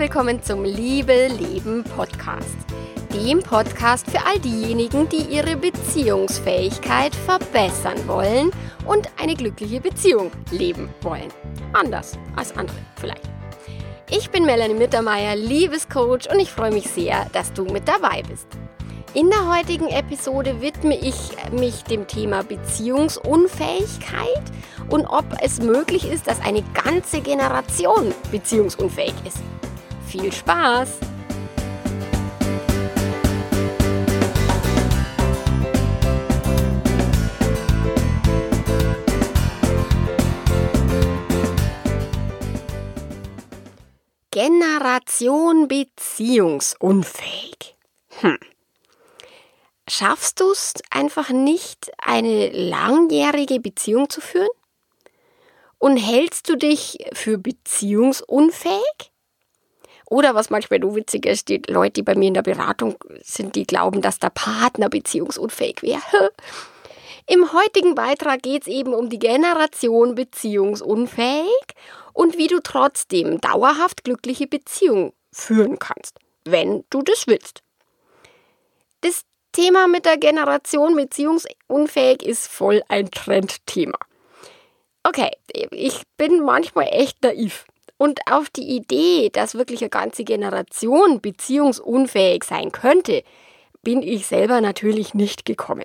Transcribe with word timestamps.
willkommen 0.00 0.42
zum 0.42 0.64
Liebe 0.64 1.28
Leben 1.28 1.84
Podcast. 1.84 2.56
Dem 3.12 3.42
Podcast 3.42 4.10
für 4.10 4.24
all 4.24 4.38
diejenigen, 4.38 5.06
die 5.10 5.26
ihre 5.30 5.56
Beziehungsfähigkeit 5.56 7.14
verbessern 7.14 8.08
wollen 8.08 8.50
und 8.86 9.10
eine 9.20 9.34
glückliche 9.34 9.78
Beziehung 9.78 10.30
leben 10.52 10.88
wollen. 11.02 11.28
Anders 11.74 12.18
als 12.34 12.56
andere 12.56 12.78
vielleicht. 12.98 13.28
Ich 14.08 14.30
bin 14.30 14.46
Melanie 14.46 14.72
Mittermeier, 14.72 15.36
Liebescoach 15.36 16.30
und 16.32 16.40
ich 16.40 16.50
freue 16.50 16.72
mich 16.72 16.88
sehr, 16.88 17.26
dass 17.34 17.52
du 17.52 17.66
mit 17.66 17.86
dabei 17.86 18.22
bist. 18.26 18.46
In 19.12 19.28
der 19.28 19.54
heutigen 19.54 19.88
Episode 19.88 20.62
widme 20.62 20.96
ich 20.96 21.36
mich 21.52 21.84
dem 21.84 22.06
Thema 22.06 22.42
Beziehungsunfähigkeit 22.42 24.44
und 24.88 25.04
ob 25.04 25.26
es 25.42 25.60
möglich 25.60 26.10
ist, 26.10 26.26
dass 26.26 26.40
eine 26.40 26.62
ganze 26.72 27.20
Generation 27.20 28.14
beziehungsunfähig 28.32 29.12
ist. 29.26 29.42
Viel 30.10 30.32
Spaß! 30.32 30.98
Generation 44.32 45.68
beziehungsunfähig. 45.68 47.76
Hm. 48.20 48.36
Schaffst 49.88 50.40
du 50.40 50.50
es 50.50 50.74
einfach 50.90 51.30
nicht, 51.30 51.92
eine 51.98 52.50
langjährige 52.50 53.60
Beziehung 53.60 54.10
zu 54.10 54.20
führen? 54.20 54.48
Und 55.78 55.98
hältst 55.98 56.48
du 56.48 56.56
dich 56.56 56.98
für 57.12 57.38
beziehungsunfähig? 57.38 59.12
Oder 60.10 60.34
was 60.34 60.50
manchmal 60.50 60.80
nur 60.80 60.96
witziger 60.96 61.30
ist, 61.30 61.48
die 61.48 61.62
Leute, 61.68 61.92
die 61.92 62.02
bei 62.02 62.16
mir 62.16 62.28
in 62.28 62.34
der 62.34 62.42
Beratung 62.42 62.96
sind, 63.22 63.54
die 63.54 63.64
glauben, 63.64 64.02
dass 64.02 64.18
der 64.18 64.30
Partner 64.30 64.88
beziehungsunfähig 64.88 65.82
wäre. 65.82 66.32
Im 67.28 67.52
heutigen 67.52 67.94
Beitrag 67.94 68.42
geht 68.42 68.62
es 68.62 68.68
eben 68.68 68.92
um 68.92 69.08
die 69.08 69.20
Generation 69.20 70.16
beziehungsunfähig 70.16 71.46
und 72.12 72.36
wie 72.36 72.48
du 72.48 72.60
trotzdem 72.60 73.40
dauerhaft 73.40 74.02
glückliche 74.02 74.48
Beziehungen 74.48 75.12
führen 75.32 75.78
kannst, 75.78 76.18
wenn 76.44 76.82
du 76.90 77.02
das 77.02 77.28
willst. 77.28 77.62
Das 79.02 79.22
Thema 79.52 79.86
mit 79.86 80.06
der 80.06 80.18
Generation 80.18 80.96
beziehungsunfähig 80.96 82.24
ist 82.24 82.48
voll 82.48 82.82
ein 82.88 83.12
Trendthema. 83.12 83.98
Okay, 85.04 85.30
ich 85.70 86.02
bin 86.16 86.44
manchmal 86.44 86.88
echt 86.90 87.22
naiv. 87.22 87.64
Und 88.00 88.20
auf 88.30 88.48
die 88.48 88.76
Idee, 88.76 89.28
dass 89.30 89.56
wirklich 89.56 89.82
eine 89.82 89.90
ganze 89.90 90.24
Generation 90.24 91.20
beziehungsunfähig 91.20 92.44
sein 92.44 92.72
könnte, 92.72 93.22
bin 93.82 94.00
ich 94.00 94.26
selber 94.26 94.62
natürlich 94.62 95.12
nicht 95.12 95.44
gekommen. 95.44 95.84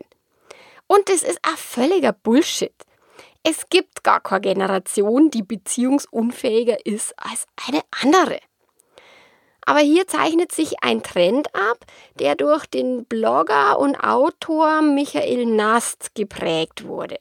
Und 0.88 1.10
das 1.10 1.24
ist 1.24 1.40
ein 1.44 1.58
völliger 1.58 2.14
Bullshit. 2.14 2.72
Es 3.44 3.68
gibt 3.70 4.06
gar 4.06 4.22
keine 4.22 4.40
Generation, 4.40 5.30
die 5.30 5.44
beziehungsunfähiger 5.44 6.86
ist 6.86 7.14
als 7.18 7.48
eine 7.68 7.82
andere. 8.02 8.40
Aber 9.66 9.80
hier 9.80 10.08
zeichnet 10.08 10.54
sich 10.54 10.82
ein 10.82 11.04
Trend 11.04 11.54
ab, 11.54 11.80
der 12.18 12.36
durch 12.36 12.66
den 12.66 13.04
Blogger 13.04 13.78
und 13.78 13.98
Autor 13.98 14.82
Michael 14.82 15.48
Nast 15.48 16.16
geprägt 16.16 16.88
wurde. 16.88 17.18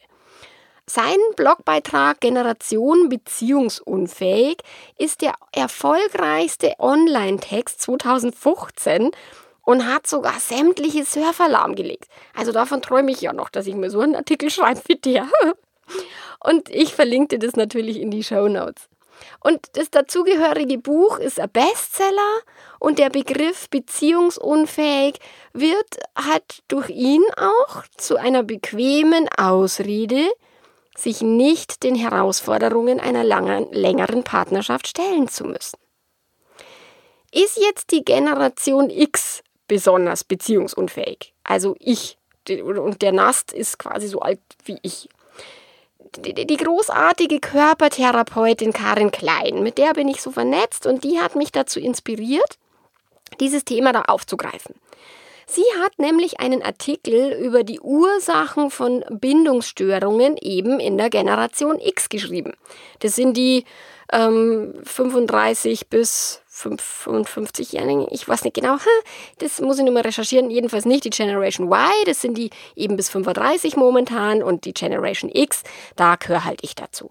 Sein 0.86 1.16
Blogbeitrag 1.36 2.20
Generation 2.20 3.08
beziehungsunfähig 3.08 4.58
ist 4.98 5.22
der 5.22 5.34
erfolgreichste 5.52 6.74
Online-Text 6.78 7.80
2015 7.80 9.10
und 9.62 9.86
hat 9.86 10.06
sogar 10.06 10.38
sämtliche 10.38 11.04
Surfer 11.04 11.48
lahmgelegt. 11.48 12.08
Also 12.34 12.52
davon 12.52 12.82
träume 12.82 13.12
ich 13.12 13.22
ja 13.22 13.32
noch, 13.32 13.48
dass 13.48 13.66
ich 13.66 13.74
mir 13.74 13.88
so 13.88 14.00
einen 14.00 14.14
Artikel 14.14 14.50
schreibe 14.50 14.82
wie 14.86 14.96
der. 14.96 15.26
Und 16.40 16.68
ich 16.68 16.94
verlinkte 16.94 17.38
das 17.38 17.56
natürlich 17.56 17.98
in 17.98 18.10
die 18.10 18.22
Show 18.22 18.48
Notes. 18.48 18.88
Und 19.40 19.60
das 19.74 19.90
dazugehörige 19.90 20.76
Buch 20.76 21.18
ist 21.18 21.40
ein 21.40 21.50
Bestseller 21.50 22.40
und 22.78 22.98
der 22.98 23.08
Begriff 23.08 23.70
beziehungsunfähig 23.70 25.18
wird 25.54 25.98
halt 26.16 26.62
durch 26.68 26.90
ihn 26.90 27.22
auch 27.36 27.84
zu 27.96 28.16
einer 28.16 28.42
bequemen 28.42 29.26
Ausrede, 29.38 30.28
sich 30.96 31.22
nicht 31.22 31.82
den 31.82 31.94
Herausforderungen 31.94 33.00
einer 33.00 33.24
langen, 33.24 33.72
längeren 33.72 34.22
Partnerschaft 34.22 34.88
stellen 34.88 35.28
zu 35.28 35.44
müssen. 35.44 35.78
Ist 37.32 37.58
jetzt 37.58 37.90
die 37.90 38.04
Generation 38.04 38.90
X 38.90 39.42
besonders 39.66 40.22
beziehungsunfähig? 40.22 41.34
Also 41.42 41.74
ich 41.80 42.18
und 42.48 43.02
der 43.02 43.12
Nast 43.12 43.52
ist 43.52 43.78
quasi 43.78 44.06
so 44.06 44.20
alt 44.20 44.38
wie 44.64 44.78
ich 44.82 45.08
die 46.16 46.56
großartige 46.56 47.40
Körpertherapeutin 47.40 48.72
Karin 48.72 49.10
Klein, 49.10 49.62
mit 49.62 49.78
der 49.78 49.94
bin 49.94 50.08
ich 50.08 50.20
so 50.20 50.30
vernetzt 50.30 50.86
und 50.86 51.02
die 51.02 51.18
hat 51.18 51.34
mich 51.34 51.50
dazu 51.50 51.80
inspiriert, 51.80 52.58
dieses 53.40 53.64
Thema 53.64 53.92
da 53.92 54.02
aufzugreifen. 54.02 54.74
Sie 55.46 55.64
hat 55.82 55.98
nämlich 55.98 56.40
einen 56.40 56.62
Artikel 56.62 57.32
über 57.40 57.64
die 57.64 57.80
Ursachen 57.80 58.70
von 58.70 59.04
Bindungsstörungen 59.10 60.36
eben 60.38 60.80
in 60.80 60.96
der 60.96 61.10
Generation 61.10 61.78
X 61.80 62.08
geschrieben. 62.08 62.54
Das 63.00 63.16
sind 63.16 63.36
die 63.36 63.64
ähm, 64.12 64.74
35 64.84 65.88
bis 65.88 66.42
55-Jährigen, 66.50 68.06
ich 68.10 68.28
weiß 68.28 68.44
nicht 68.44 68.54
genau, 68.54 68.76
das 69.38 69.60
muss 69.60 69.78
ich 69.78 69.84
nur 69.84 69.92
mal 69.92 70.02
recherchieren, 70.02 70.50
jedenfalls 70.50 70.84
nicht 70.84 71.04
die 71.04 71.10
Generation 71.10 71.66
Y, 71.66 71.90
das 72.06 72.20
sind 72.20 72.38
die 72.38 72.50
eben 72.76 72.96
bis 72.96 73.08
35 73.08 73.76
momentan 73.76 74.42
und 74.42 74.64
die 74.64 74.74
Generation 74.74 75.30
X, 75.32 75.62
da 75.96 76.14
gehöre 76.16 76.44
halt 76.44 76.60
ich 76.62 76.74
dazu. 76.74 77.10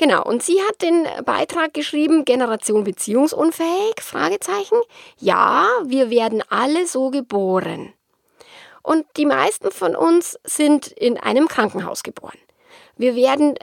Genau, 0.00 0.22
und 0.24 0.42
sie 0.42 0.58
hat 0.62 0.80
den 0.80 1.06
Beitrag 1.26 1.74
geschrieben, 1.74 2.24
Generation 2.24 2.84
beziehungsunfähig, 2.84 3.96
Fragezeichen. 4.00 4.78
Ja, 5.18 5.68
wir 5.84 6.08
werden 6.08 6.42
alle 6.48 6.86
so 6.86 7.10
geboren. 7.10 7.92
Und 8.82 9.04
die 9.18 9.26
meisten 9.26 9.70
von 9.70 9.94
uns 9.94 10.38
sind 10.42 10.86
in 10.86 11.18
einem 11.18 11.48
Krankenhaus 11.48 12.02
geboren. 12.02 12.38
Wir 12.96 13.14
werden 13.14 13.56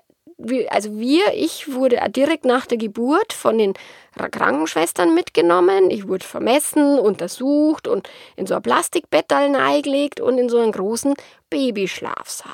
also 0.70 1.00
wir, 1.00 1.34
ich 1.34 1.74
wurde 1.74 2.00
direkt 2.10 2.46
nach 2.46 2.68
der 2.68 2.78
Geburt 2.78 3.34
von 3.34 3.58
den 3.58 3.74
Krankenschwestern 4.16 5.16
mitgenommen. 5.16 5.90
Ich 5.90 6.08
wurde 6.08 6.24
vermessen, 6.24 7.00
untersucht 7.00 7.88
und 7.88 8.08
in 8.36 8.46
so 8.46 8.54
ein 8.54 8.62
Plastikbettal 8.62 9.56
eingelegt 9.56 10.22
und 10.22 10.38
in 10.38 10.50
so 10.50 10.60
einen 10.60 10.74
großen 10.74 11.16
Babyschlafsaal. 11.50 12.54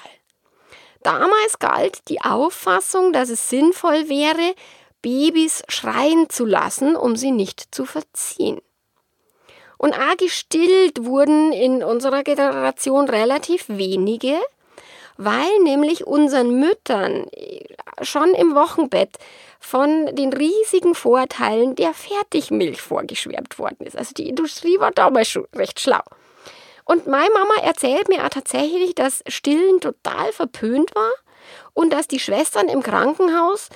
Damals 1.04 1.60
galt 1.60 2.08
die 2.08 2.22
Auffassung, 2.22 3.14
dass 3.14 3.30
es 3.30 3.50
sinnvoll 3.50 4.10
wäre, 4.10 4.56
Babys 5.02 5.64
schreien 5.68 6.30
zu 6.30 6.46
lassen, 6.46 6.96
um 6.96 7.16
sie 7.16 7.32
nicht 7.32 7.76
zu 7.76 7.86
verziehen. 7.86 8.62
Und 9.78 9.94
auch 9.94 10.16
gestillt 10.18 11.04
wurden 11.04 11.52
in 11.52 11.84
unserer 11.84 12.24
Generation 12.24 13.10
relativ 13.10 13.66
wenige, 13.68 14.40
weil 15.18 15.60
nämlich 15.64 16.08
unseren 16.08 16.60
Müttern 16.60 17.28
schon 18.02 18.34
im 18.34 18.56
Wochenbett 18.56 19.18
von 19.60 20.16
den 20.16 20.32
riesigen 20.32 20.96
Vorteilen 20.96 21.76
der 21.76 21.94
Fertigmilch 21.94 22.82
vorgeschwärmt 22.82 23.60
worden 23.60 23.86
ist. 23.86 23.98
Also 23.98 24.14
die 24.14 24.30
Industrie 24.30 24.80
war 24.80 24.92
damals 24.92 25.30
schon 25.30 25.48
recht 25.54 25.80
schlau. 25.80 26.02
Und 26.86 27.08
meine 27.08 27.32
Mama 27.34 27.56
erzählt 27.64 28.10
mir 28.10 28.26
auch 28.26 28.30
tatsächlich, 28.30 28.96
dass 28.96 29.24
Stillen 29.28 29.80
total 29.80 30.32
verpönt 30.32 30.94
war 30.96 31.12
und 31.74 31.94
dass 31.94 32.08
die 32.08 32.20
Schwestern 32.20 32.68
im 32.68 32.84
Krankenhaus 32.84 33.70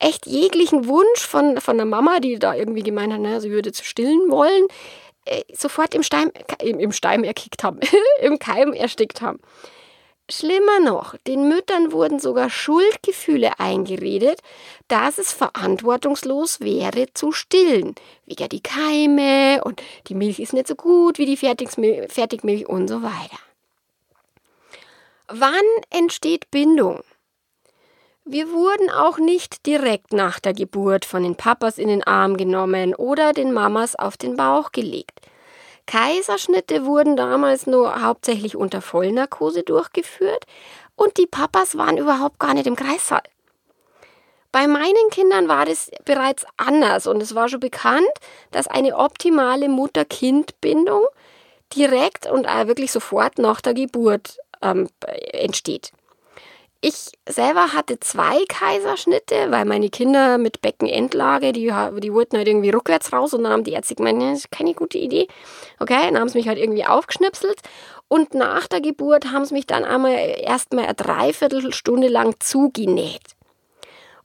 echt 0.00 0.26
jeglichen 0.26 0.88
Wunsch 0.88 1.20
von, 1.26 1.60
von 1.60 1.76
der 1.76 1.86
Mama, 1.86 2.20
die 2.20 2.38
da 2.38 2.54
irgendwie 2.54 2.82
gemeint 2.82 3.12
hat, 3.12 3.20
naja, 3.20 3.40
sie 3.40 3.50
würde 3.50 3.72
zu 3.72 3.84
stillen 3.84 4.30
wollen, 4.30 4.66
äh, 5.24 5.42
sofort 5.52 5.94
im 5.94 6.02
Stein, 6.02 6.30
im, 6.60 6.78
im 6.78 6.92
Stein 6.92 7.24
erkickt 7.24 7.62
haben, 7.62 7.80
im 8.20 8.38
Keim 8.38 8.72
erstickt 8.72 9.20
haben. 9.20 9.40
Schlimmer 10.30 10.80
noch, 10.80 11.16
den 11.26 11.48
Müttern 11.48 11.92
wurden 11.92 12.18
sogar 12.18 12.48
Schuldgefühle 12.48 13.60
eingeredet, 13.60 14.40
dass 14.88 15.18
es 15.18 15.32
verantwortungslos 15.32 16.60
wäre 16.60 17.12
zu 17.12 17.30
stillen. 17.30 17.94
Wegen 18.24 18.48
die 18.48 18.62
Keime 18.62 19.62
und 19.64 19.82
die 20.08 20.14
Milch 20.14 20.40
ist 20.40 20.54
nicht 20.54 20.66
so 20.66 20.76
gut 20.76 21.18
wie 21.18 21.26
die 21.26 21.36
Fertigmilch, 21.36 22.10
Fertigmilch 22.10 22.66
und 22.66 22.88
so 22.88 23.02
weiter. 23.02 23.38
Wann 25.28 25.64
entsteht 25.90 26.50
Bindung? 26.50 27.02
Wir 28.24 28.50
wurden 28.50 28.88
auch 28.88 29.18
nicht 29.18 29.66
direkt 29.66 30.14
nach 30.14 30.40
der 30.40 30.54
Geburt 30.54 31.04
von 31.04 31.22
den 31.22 31.36
Papas 31.36 31.76
in 31.76 31.88
den 31.88 32.02
Arm 32.02 32.38
genommen 32.38 32.94
oder 32.94 33.34
den 33.34 33.52
Mamas 33.52 33.94
auf 33.94 34.16
den 34.16 34.36
Bauch 34.36 34.72
gelegt. 34.72 35.20
Kaiserschnitte 35.86 36.86
wurden 36.86 37.16
damals 37.16 37.66
nur 37.66 38.02
hauptsächlich 38.02 38.56
unter 38.56 38.80
Vollnarkose 38.80 39.62
durchgeführt 39.62 40.44
und 40.96 41.16
die 41.18 41.26
Papas 41.26 41.76
waren 41.76 41.98
überhaupt 41.98 42.38
gar 42.38 42.54
nicht 42.54 42.66
im 42.66 42.76
Kreissaal. 42.76 43.22
Bei 44.52 44.68
meinen 44.68 45.10
Kindern 45.10 45.48
war 45.48 45.66
das 45.66 45.90
bereits 46.04 46.46
anders 46.56 47.08
und 47.08 47.20
es 47.20 47.34
war 47.34 47.48
schon 47.48 47.58
bekannt, 47.58 48.06
dass 48.52 48.68
eine 48.68 48.96
optimale 48.96 49.68
Mutter-Kind-Bindung 49.68 51.04
direkt 51.74 52.30
und 52.30 52.46
wirklich 52.46 52.92
sofort 52.92 53.38
nach 53.38 53.60
der 53.60 53.74
Geburt 53.74 54.38
ähm, 54.62 54.88
entsteht. 55.32 55.90
Ich 56.86 57.12
selber 57.26 57.72
hatte 57.72 57.98
zwei 57.98 58.44
Kaiserschnitte, 58.46 59.50
weil 59.50 59.64
meine 59.64 59.88
Kinder 59.88 60.36
mit 60.36 60.60
Beckenendlage, 60.60 61.54
die, 61.54 61.72
die 62.00 62.12
wollten 62.12 62.36
halt 62.36 62.46
irgendwie 62.46 62.68
rückwärts 62.68 63.10
raus 63.10 63.32
und 63.32 63.44
dann 63.44 63.52
haben 63.54 63.64
die 63.64 63.72
Ärzte 63.72 63.94
gemeint, 63.94 64.20
das 64.20 64.40
ist 64.40 64.50
keine 64.50 64.74
gute 64.74 64.98
Idee. 64.98 65.26
Okay, 65.80 66.10
dann 66.10 66.18
haben 66.18 66.28
sie 66.28 66.36
mich 66.36 66.46
halt 66.46 66.58
irgendwie 66.58 66.84
aufgeschnipselt 66.84 67.62
und 68.08 68.34
nach 68.34 68.66
der 68.66 68.82
Geburt 68.82 69.32
haben 69.32 69.46
sie 69.46 69.54
mich 69.54 69.66
dann 69.66 69.86
einmal 69.86 70.12
erstmal 70.12 70.84
eine 70.84 70.92
Dreiviertelstunde 70.92 72.08
lang 72.08 72.34
zugenäht. 72.38 73.34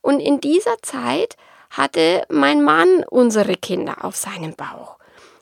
Und 0.01 0.19
in 0.19 0.41
dieser 0.41 0.81
Zeit 0.81 1.38
hatte 1.69 2.23
mein 2.27 2.61
Mann 2.61 3.06
unsere 3.09 3.56
Kinder 3.56 4.03
auf 4.03 4.17
seinem 4.17 4.53
Bauch. 4.53 4.97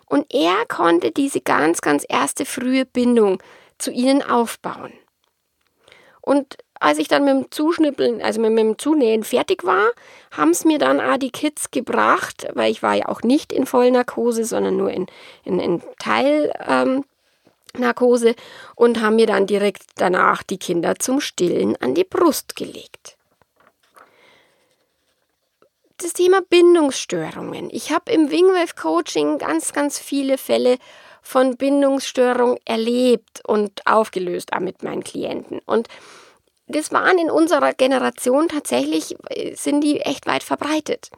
Und 0.05 0.31
er 0.31 0.67
konnte 0.67 1.09
diese 1.09 1.41
ganz, 1.41 1.81
ganz 1.81 2.05
erste 2.07 2.45
frühe 2.45 2.85
Bindung 2.85 3.41
zu 3.79 3.89
ihnen 3.89 4.21
aufbauen. 4.21 4.93
Und 6.21 6.57
als 6.79 6.97
ich 6.97 7.07
dann 7.07 7.25
mit 7.25 7.33
dem 7.33 7.51
Zuschnippeln, 7.51 8.21
also 8.21 8.41
mit 8.41 8.57
dem 8.57 8.77
Zunähen 8.77 9.23
fertig 9.23 9.63
war, 9.63 9.91
haben 10.31 10.51
es 10.51 10.65
mir 10.65 10.79
dann 10.79 10.99
auch 10.99 11.17
die 11.17 11.31
Kids 11.31 11.71
gebracht, 11.71 12.47
weil 12.53 12.71
ich 12.71 12.83
war 12.83 12.95
ja 12.95 13.07
auch 13.07 13.21
nicht 13.21 13.51
in 13.51 13.65
Vollnarkose, 13.65 14.45
sondern 14.45 14.77
nur 14.77 14.91
in, 14.91 15.07
in, 15.43 15.59
in 15.59 15.81
Teilnarkose 15.99 18.29
ähm, 18.29 18.35
und 18.75 19.01
haben 19.01 19.15
mir 19.15 19.27
dann 19.27 19.47
direkt 19.47 19.83
danach 19.95 20.43
die 20.43 20.57
Kinder 20.57 20.95
zum 20.99 21.21
Stillen 21.21 21.75
an 21.81 21.95
die 21.95 22.03
Brust 22.03 22.55
gelegt 22.55 23.17
das 25.99 26.13
Thema 26.13 26.41
Bindungsstörungen. 26.47 27.69
Ich 27.71 27.91
habe 27.91 28.11
im 28.11 28.29
Wingwave 28.29 28.75
Coaching 28.79 29.39
ganz, 29.39 29.73
ganz 29.73 29.97
viele 29.97 30.37
Fälle 30.37 30.77
von 31.23 31.57
Bindungsstörung 31.57 32.59
erlebt 32.65 33.41
und 33.45 33.81
aufgelöst 33.85 34.51
mit 34.59 34.83
meinen 34.83 35.03
Klienten. 35.03 35.59
Und 35.65 35.87
das 36.67 36.91
waren 36.91 37.17
in 37.17 37.31
unserer 37.31 37.73
Generation 37.73 38.47
tatsächlich, 38.47 39.15
äh, 39.29 39.55
sind 39.55 39.81
die 39.81 40.01
echt 40.01 40.27
weit 40.27 40.43
verbreitet. 40.43 41.09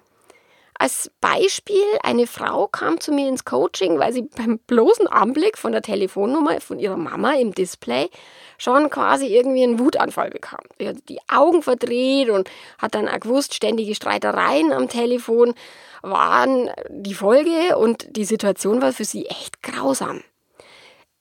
Als 0.81 1.11
Beispiel, 1.19 1.83
eine 2.03 2.25
Frau 2.25 2.67
kam 2.67 3.01
zu 3.01 3.11
mir 3.11 3.27
ins 3.27 3.43
Coaching, 3.43 3.99
weil 3.99 4.13
sie 4.13 4.21
beim 4.21 4.59
bloßen 4.59 5.07
Anblick 5.07 5.57
von 5.57 5.73
der 5.73 5.81
Telefonnummer 5.81 6.61
von 6.61 6.79
ihrer 6.79 6.95
Mama 6.95 7.33
im 7.33 7.53
Display 7.53 8.09
schon 8.57 8.89
quasi 8.89 9.27
irgendwie 9.27 9.63
einen 9.63 9.79
Wutanfall 9.79 10.29
bekam. 10.29 10.61
Sie 10.77 10.87
hat 10.87 10.95
die 11.09 11.19
Augen 11.27 11.63
verdreht 11.63 12.29
und 12.29 12.49
hat 12.77 12.95
dann 12.95 13.09
auch 13.09 13.19
gewusst, 13.19 13.53
ständige 13.53 13.93
Streitereien 13.93 14.71
am 14.71 14.87
Telefon 14.87 15.53
waren 16.01 16.69
die 16.87 17.13
Folge 17.13 17.77
und 17.77 18.15
die 18.15 18.23
Situation 18.23 18.81
war 18.81 18.93
für 18.93 19.03
sie 19.05 19.25
echt 19.25 19.61
grausam. 19.61 20.23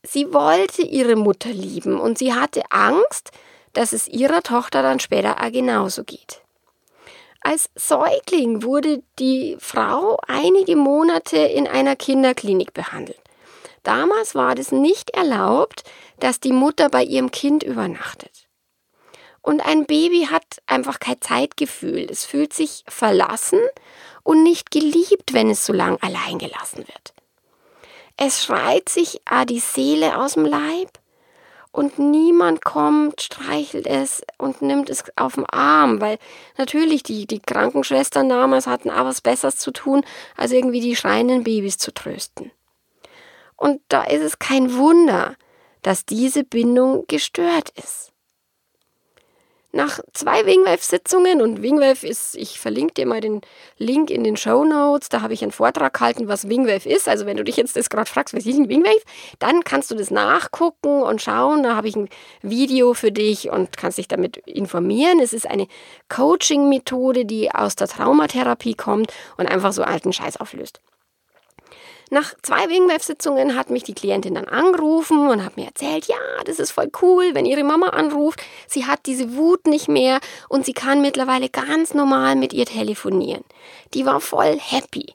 Sie 0.05 0.33
wollte 0.33 0.83
ihre 0.83 1.17
Mutter 1.17 1.51
lieben 1.51 1.99
und 1.99 2.19
sie 2.19 2.33
hatte 2.33 2.63
Angst, 2.71 3.33
dass 3.73 3.93
es 3.93 4.09
ihrer 4.09 4.43
Tochter 4.43 4.83
dann 4.83 5.01
später 5.01 5.43
auch 5.43 5.53
genauso 5.53 6.05
geht. 6.05 6.43
Als 7.41 7.71
Säugling 7.75 8.63
wurde 8.63 9.03
die 9.19 9.57
Frau 9.61 10.19
einige 10.27 10.77
Monate 10.77 11.39
in 11.39 11.69
einer 11.69 11.97
Kinderklinik 11.97 12.75
behandelt. 12.75 13.21
Damals 13.85 14.35
war 14.35 14.59
es 14.59 14.73
nicht 14.73 15.11
erlaubt, 15.11 15.85
dass 16.19 16.41
die 16.41 16.53
Mutter 16.53 16.89
bei 16.89 17.05
ihrem 17.05 17.31
Kind 17.31 17.63
übernachtet. 17.63 18.49
Und 19.41 19.65
ein 19.65 19.87
Baby 19.87 20.29
hat 20.31 20.45
einfach 20.67 21.01
kein 21.01 21.21
Zeitgefühl. 21.23 22.07
Es 22.11 22.27
fühlt 22.27 22.53
sich 22.53 22.85
verlassen 22.87 23.61
und 24.25 24.43
nicht 24.43 24.71
geliebt, 24.71 25.33
wenn 25.33 25.49
es 25.49 25.65
so 25.65 25.73
lang 25.73 25.97
allein 26.03 26.39
gelassen 26.39 26.79
wird. 26.79 27.15
Es 28.17 28.45
schreit 28.45 28.89
sich 28.89 29.21
ah, 29.25 29.45
die 29.45 29.61
Seele 29.61 30.19
aus 30.19 30.35
dem 30.35 30.45
Leib 30.45 30.91
und 31.73 31.99
niemand 31.99 32.65
kommt, 32.65 33.21
streichelt 33.21 33.87
es 33.87 34.23
und 34.39 34.63
nimmt 34.63 34.91
es 34.91 35.05
auf 35.17 35.35
den 35.35 35.47
Arm, 35.47 36.01
weil 36.01 36.19
natürlich 36.57 37.03
die, 37.03 37.27
die 37.27 37.41
Krankenschwestern 37.41 38.29
damals 38.29 38.67
hatten 38.67 38.91
auch 38.91 39.05
was 39.05 39.21
Besseres 39.21 39.57
zu 39.57 39.71
tun, 39.71 40.03
als 40.37 40.53
irgendwie 40.53 40.81
die 40.81 40.97
schreienden 40.97 41.45
Babys 41.45 41.79
zu 41.79 41.93
trösten. 41.93 42.51
Und 43.57 43.81
da 43.89 44.05
ist 44.05 44.23
es 44.23 44.39
kein 44.39 44.75
Wunder, 44.77 45.37
dass 45.83 46.07
diese 46.07 46.45
Bindung 46.45 47.05
gestört 47.09 47.71
ist. 47.71 48.13
Nach 49.71 50.01
zwei 50.15 50.47
Wingwave-Sitzungen 50.47 51.43
und 51.43 51.61
Wingwave 51.61 52.07
ist, 52.07 52.35
ich 52.37 52.59
verlinke 52.59 52.95
dir 52.95 53.07
mal 53.07 53.21
den 53.21 53.43
Link 53.77 54.11
in 54.11 54.25
den 54.25 54.39
Show 54.39 54.65
Notes, 54.65 55.11
da 55.11 55.21
habe 55.21 55.35
ich 55.35 55.43
einen 55.43 55.53
Vortrag 55.53 55.93
gehalten, 55.93 56.27
was 56.27 56.49
Wingwave 56.49 56.89
ist. 56.89 57.07
Also 57.07 57.27
wenn 57.27 57.37
du 57.37 57.45
dich 57.45 57.59
jetzt 57.59 57.77
das 57.77 57.91
gerade 57.91 58.11
fragst, 58.11 58.35
was 58.35 58.47
ist 58.47 58.59
ein 58.59 58.71
Wingwave, 58.71 59.03
dann 59.39 59.65
kannst 59.65 59.91
du 59.91 59.95
das 59.95 60.11
nachgucken 60.11 61.03
und 61.03 61.21
schauen. 61.21 61.63
Da 61.63 61.77
habe 61.77 61.87
ich 61.87 61.97
ein 61.97 62.09
Video 62.41 62.95
für 62.95 63.13
dich 63.13 63.51
und 63.51 63.77
kannst 63.77 63.99
dich 63.99 64.09
damit 64.09 64.39
informieren. 64.39 65.21
Es 65.21 65.35
ist 65.35 65.47
eine 65.47 65.69
Coaching-Methode, 66.09 67.27
die 67.27 67.51
aus 67.55 67.77
der 67.77 67.89
Traumatherapie 67.89 68.75
kommt 68.75 69.13
und 69.37 69.49
einfach 69.51 69.75
so 69.75 69.83
alten 69.83 70.15
Scheiß 70.15 70.39
auflöst. 70.39 70.81
Nach 72.11 72.35
zwei 72.43 72.69
Wingwave-Sitzungen 72.69 73.55
hat 73.55 73.69
mich 73.69 73.83
die 73.83 73.95
Klientin 73.95 74.35
dann 74.35 74.49
angerufen 74.49 75.29
und 75.29 75.45
hat 75.45 75.57
mir 75.57 75.67
erzählt, 75.67 76.07
ja, 76.07 76.17
das 76.45 76.59
ist 76.59 76.71
voll 76.71 76.91
cool, 77.03 77.35
wenn 77.35 77.45
ihre 77.45 77.65
Mama 77.65 77.89
anruft. 77.89 78.41
Sie 78.67 78.87
hat 78.87 79.01
diese 79.07 79.37
Wut 79.37 79.67
nicht 79.67 79.89
mehr 79.89 80.21
und 80.49 80.65
sie 80.65 80.73
kann 80.73 81.03
mittlerweile 81.03 81.51
ganz 81.51 81.93
normal 81.93 82.37
mit 82.37 82.53
ihr 82.55 82.65
telefonieren. 82.65 83.45
Die 83.93 84.07
war 84.07 84.21
voll 84.21 84.59
happy. 84.59 85.15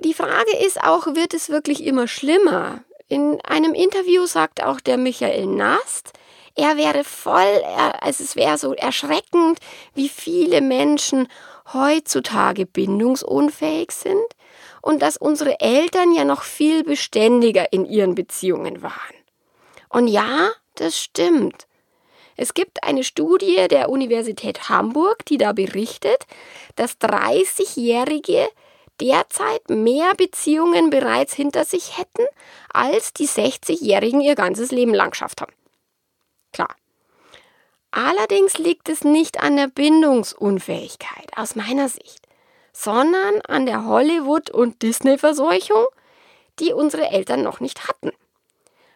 Die 0.00 0.14
Frage 0.14 0.56
ist 0.64 0.80
auch, 0.80 1.06
wird 1.16 1.34
es 1.34 1.48
wirklich 1.48 1.84
immer 1.84 2.06
schlimmer? 2.06 2.84
In 3.08 3.40
einem 3.40 3.74
Interview 3.74 4.26
sagt 4.26 4.62
auch 4.62 4.80
der 4.80 4.96
Michael 4.96 5.46
Nast, 5.46 6.12
er 6.54 6.76
wäre 6.76 7.04
voll, 7.04 7.62
also 8.00 8.22
es 8.22 8.36
wäre 8.36 8.58
so 8.58 8.74
erschreckend, 8.74 9.58
wie 9.94 10.08
viele 10.08 10.60
Menschen 10.60 11.28
heutzutage 11.72 12.66
bindungsunfähig 12.66 13.90
sind 13.92 14.26
und 14.82 15.02
dass 15.02 15.16
unsere 15.16 15.60
Eltern 15.60 16.12
ja 16.12 16.24
noch 16.24 16.42
viel 16.42 16.84
beständiger 16.84 17.72
in 17.72 17.84
ihren 17.84 18.14
Beziehungen 18.14 18.82
waren. 18.82 18.94
Und 19.88 20.08
ja, 20.08 20.50
das 20.74 20.98
stimmt. 20.98 21.66
Es 22.36 22.54
gibt 22.54 22.84
eine 22.84 23.02
Studie 23.02 23.66
der 23.68 23.88
Universität 23.88 24.68
Hamburg, 24.68 25.24
die 25.26 25.38
da 25.38 25.52
berichtet, 25.52 26.26
dass 26.76 27.00
30-Jährige 27.00 28.48
derzeit 29.00 29.68
mehr 29.68 30.14
Beziehungen 30.14 30.90
bereits 30.90 31.34
hinter 31.34 31.64
sich 31.64 31.98
hätten, 31.98 32.26
als 32.72 33.12
die 33.12 33.26
60-Jährigen 33.26 34.20
ihr 34.20 34.34
ganzes 34.34 34.70
Leben 34.70 34.94
lang 34.94 35.10
geschafft 35.10 35.40
haben. 35.40 35.52
Klar, 36.52 36.74
Allerdings 37.90 38.58
liegt 38.58 38.88
es 38.88 39.04
nicht 39.04 39.40
an 39.40 39.56
der 39.56 39.68
Bindungsunfähigkeit 39.68 41.30
aus 41.36 41.56
meiner 41.56 41.88
Sicht, 41.88 42.20
sondern 42.72 43.40
an 43.48 43.66
der 43.66 43.84
Hollywood- 43.86 44.50
und 44.50 44.82
Disney-Verseuchung, 44.82 45.86
die 46.58 46.72
unsere 46.72 47.10
Eltern 47.10 47.42
noch 47.42 47.60
nicht 47.60 47.88
hatten. 47.88 48.12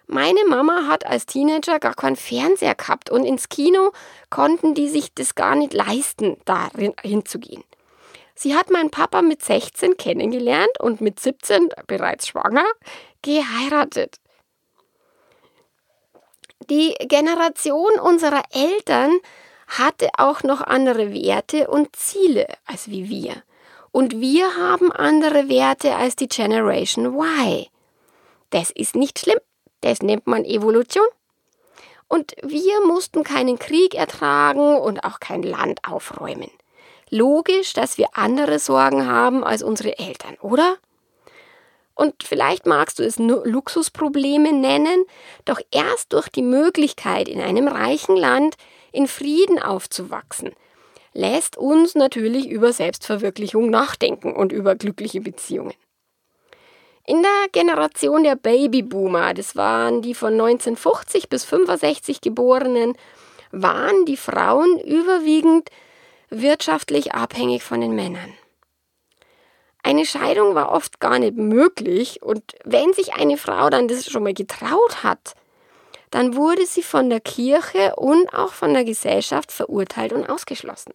Meine 0.06 0.44
Mama 0.46 0.88
hat 0.88 1.06
als 1.06 1.26
Teenager 1.26 1.78
gar 1.78 1.94
keinen 1.94 2.16
Fernseher 2.16 2.74
gehabt 2.74 3.08
und 3.08 3.24
ins 3.24 3.48
Kino 3.48 3.92
konnten 4.28 4.74
die 4.74 4.88
sich 4.88 5.14
das 5.14 5.34
gar 5.34 5.54
nicht 5.54 5.72
leisten, 5.72 6.36
da 6.44 6.68
hinzugehen. 7.02 7.64
Sie 8.34 8.56
hat 8.56 8.70
meinen 8.70 8.90
Papa 8.90 9.22
mit 9.22 9.42
16 9.42 9.96
kennengelernt 9.96 10.80
und 10.80 11.00
mit 11.00 11.20
17 11.20 11.70
bereits 11.86 12.28
schwanger 12.28 12.66
geheiratet. 13.22 14.18
Die 16.70 16.94
Generation 17.00 17.98
unserer 18.00 18.42
Eltern 18.52 19.18
hatte 19.66 20.08
auch 20.18 20.42
noch 20.42 20.60
andere 20.60 21.12
Werte 21.12 21.68
und 21.68 21.96
Ziele 21.96 22.46
als 22.66 22.88
wie 22.88 23.08
wir. 23.08 23.42
Und 23.90 24.20
wir 24.20 24.56
haben 24.56 24.92
andere 24.92 25.48
Werte 25.48 25.96
als 25.96 26.16
die 26.16 26.28
Generation 26.28 27.14
Y. 27.18 27.66
Das 28.50 28.70
ist 28.70 28.94
nicht 28.94 29.18
schlimm. 29.18 29.38
Das 29.80 30.00
nennt 30.00 30.26
man 30.26 30.44
Evolution. 30.44 31.06
Und 32.08 32.34
wir 32.42 32.84
mussten 32.86 33.24
keinen 33.24 33.58
Krieg 33.58 33.94
ertragen 33.94 34.76
und 34.76 35.04
auch 35.04 35.18
kein 35.18 35.42
Land 35.42 35.80
aufräumen. 35.86 36.50
Logisch, 37.08 37.72
dass 37.72 37.98
wir 37.98 38.08
andere 38.12 38.58
Sorgen 38.58 39.06
haben 39.06 39.44
als 39.44 39.62
unsere 39.62 39.98
Eltern, 39.98 40.36
oder? 40.40 40.76
Und 42.02 42.24
vielleicht 42.24 42.66
magst 42.66 42.98
du 42.98 43.04
es 43.04 43.20
Luxusprobleme 43.20 44.52
nennen, 44.52 45.04
doch 45.44 45.60
erst 45.70 46.12
durch 46.12 46.28
die 46.28 46.42
Möglichkeit, 46.42 47.28
in 47.28 47.40
einem 47.40 47.68
reichen 47.68 48.16
Land 48.16 48.56
in 48.90 49.06
Frieden 49.06 49.62
aufzuwachsen, 49.62 50.50
lässt 51.12 51.56
uns 51.56 51.94
natürlich 51.94 52.48
über 52.48 52.72
Selbstverwirklichung 52.72 53.70
nachdenken 53.70 54.32
und 54.32 54.50
über 54.50 54.74
glückliche 54.74 55.20
Beziehungen. 55.20 55.74
In 57.06 57.22
der 57.22 57.48
Generation 57.52 58.24
der 58.24 58.34
Babyboomer, 58.34 59.32
das 59.32 59.54
waren 59.54 60.02
die 60.02 60.14
von 60.14 60.32
1950 60.32 61.28
bis 61.28 61.44
65 61.44 62.20
Geborenen, 62.20 62.96
waren 63.52 64.06
die 64.06 64.16
Frauen 64.16 64.80
überwiegend 64.80 65.68
wirtschaftlich 66.30 67.14
abhängig 67.14 67.62
von 67.62 67.80
den 67.80 67.94
Männern. 67.94 68.34
Eine 69.82 70.06
Scheidung 70.06 70.54
war 70.54 70.70
oft 70.70 71.00
gar 71.00 71.18
nicht 71.18 71.36
möglich 71.36 72.22
und 72.22 72.42
wenn 72.64 72.92
sich 72.92 73.14
eine 73.14 73.36
Frau 73.36 73.68
dann 73.68 73.88
das 73.88 74.06
schon 74.06 74.22
mal 74.22 74.34
getraut 74.34 75.02
hat, 75.02 75.34
dann 76.10 76.36
wurde 76.36 76.66
sie 76.66 76.82
von 76.82 77.10
der 77.10 77.20
Kirche 77.20 77.96
und 77.96 78.32
auch 78.34 78.52
von 78.52 78.74
der 78.74 78.84
Gesellschaft 78.84 79.50
verurteilt 79.50 80.12
und 80.12 80.28
ausgeschlossen. 80.28 80.92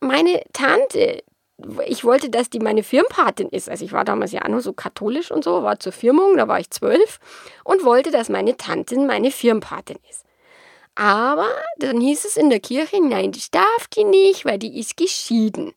Meine 0.00 0.42
Tante, 0.52 1.24
ich 1.86 2.04
wollte, 2.04 2.28
dass 2.30 2.50
die 2.50 2.58
meine 2.58 2.82
Firmpatin 2.82 3.48
ist. 3.48 3.70
Also 3.70 3.84
ich 3.84 3.92
war 3.92 4.04
damals 4.04 4.32
ja 4.32 4.42
auch 4.42 4.48
nur 4.48 4.60
so 4.60 4.72
katholisch 4.72 5.30
und 5.30 5.44
so, 5.44 5.62
war 5.62 5.80
zur 5.80 5.92
Firmung, 5.92 6.36
da 6.36 6.46
war 6.46 6.60
ich 6.60 6.70
zwölf 6.70 7.18
und 7.64 7.84
wollte, 7.84 8.10
dass 8.10 8.28
meine 8.28 8.56
Tante 8.56 8.98
meine 8.98 9.30
Firmpatin 9.30 9.98
ist. 10.10 10.24
Aber 10.94 11.48
dann 11.78 12.00
hieß 12.00 12.24
es 12.24 12.36
in 12.36 12.50
der 12.50 12.60
Kirche, 12.60 13.02
nein, 13.02 13.32
das 13.32 13.50
darf 13.50 13.88
die 13.96 14.04
nicht, 14.04 14.44
weil 14.44 14.58
die 14.58 14.78
ist 14.78 14.96
geschieden. 14.96 15.72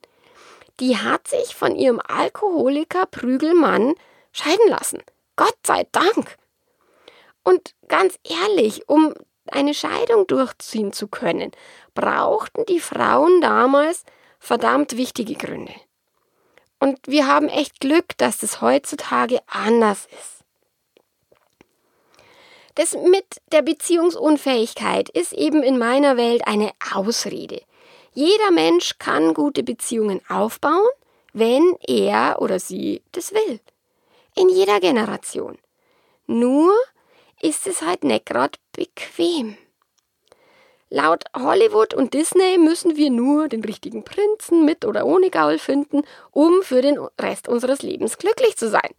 Die 0.79 0.97
hat 0.97 1.27
sich 1.27 1.55
von 1.55 1.75
ihrem 1.75 1.99
Alkoholiker 1.99 3.05
Prügelmann 3.05 3.95
scheiden 4.31 4.67
lassen. 4.69 5.01
Gott 5.35 5.57
sei 5.65 5.87
Dank. 5.91 6.37
Und 7.43 7.73
ganz 7.87 8.19
ehrlich, 8.23 8.87
um 8.89 9.13
eine 9.47 9.73
Scheidung 9.73 10.27
durchziehen 10.27 10.93
zu 10.93 11.07
können, 11.07 11.51
brauchten 11.93 12.65
die 12.65 12.79
Frauen 12.79 13.41
damals 13.41 14.03
verdammt 14.39 14.97
wichtige 14.97 15.35
Gründe. 15.35 15.73
Und 16.79 16.99
wir 17.07 17.27
haben 17.27 17.49
echt 17.49 17.79
Glück, 17.79 18.17
dass 18.17 18.39
das 18.39 18.61
heutzutage 18.61 19.39
anders 19.47 20.07
ist. 20.11 20.37
Das 22.75 22.93
mit 22.93 23.41
der 23.51 23.63
Beziehungsunfähigkeit 23.63 25.09
ist 25.09 25.33
eben 25.33 25.63
in 25.63 25.79
meiner 25.79 26.15
Welt 26.15 26.45
eine 26.45 26.71
Ausrede. 26.93 27.63
Jeder 28.19 28.49
Mensch 28.49 28.97
kann 28.97 29.35
gute 29.35 29.61
Beziehungen 29.61 30.21
aufbauen, 30.27 30.89
wenn 31.33 31.77
er 31.87 32.41
oder 32.41 32.59
sie 32.59 33.03
das 33.11 33.31
will. 33.31 33.59
In 34.33 34.49
jeder 34.49 34.79
Generation. 34.79 35.59
Nur 36.25 36.73
ist 37.43 37.67
es 37.67 37.83
halt 37.83 38.03
nicht 38.03 38.27
bequem. 38.71 39.55
Laut 40.89 41.25
Hollywood 41.35 41.93
und 41.93 42.15
Disney 42.15 42.57
müssen 42.57 42.95
wir 42.95 43.11
nur 43.11 43.49
den 43.49 43.63
richtigen 43.63 44.03
Prinzen 44.03 44.65
mit 44.65 44.83
oder 44.83 45.05
ohne 45.05 45.29
Gaul 45.29 45.59
finden, 45.59 46.01
um 46.31 46.63
für 46.63 46.81
den 46.81 46.97
Rest 47.21 47.47
unseres 47.47 47.83
Lebens 47.83 48.17
glücklich 48.17 48.57
zu 48.57 48.67
sein. 48.67 48.95